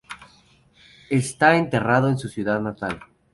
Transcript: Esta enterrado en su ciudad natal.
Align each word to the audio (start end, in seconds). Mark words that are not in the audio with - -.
Esta 1.11 1.55
enterrado 1.57 2.09
en 2.09 2.17
su 2.17 2.27
ciudad 2.27 2.59
natal. 2.59 3.01